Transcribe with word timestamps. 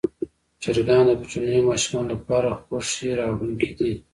چرګان 0.63 1.03
د 1.07 1.11
کوچنیو 1.19 1.67
ماشومانو 1.69 2.09
لپاره 2.13 2.59
خوښي 2.63 3.09
راوړونکي 3.19 3.71
دي. 3.77 3.93